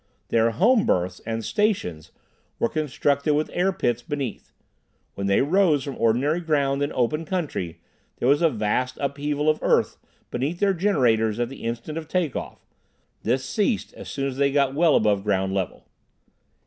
Their 0.29 0.49
"home 0.49 0.87
berths" 0.87 1.21
and 1.27 1.45
"stations" 1.45 2.09
were 2.57 2.69
constructed 2.69 3.33
with 3.35 3.51
air 3.53 3.71
pits 3.71 4.01
beneath. 4.01 4.51
When 5.13 5.27
they 5.27 5.41
rose 5.41 5.83
from 5.83 5.95
ordinary 5.95 6.39
ground 6.41 6.81
in 6.81 6.91
open 6.93 7.23
country, 7.23 7.79
there 8.17 8.27
was 8.27 8.41
a 8.41 8.49
vast 8.49 8.97
upheaval 8.99 9.47
of 9.47 9.59
earth 9.61 9.97
beneath 10.31 10.59
their 10.59 10.73
generators 10.73 11.39
at 11.39 11.49
the 11.49 11.63
instant 11.65 11.99
of 11.99 12.07
take 12.07 12.35
off; 12.35 12.65
this 13.21 13.45
ceased 13.45 13.93
as 13.93 14.15
they 14.37 14.51
got 14.51 14.73
well 14.73 14.95
above 14.95 15.23
ground 15.23 15.53
level. 15.53 15.85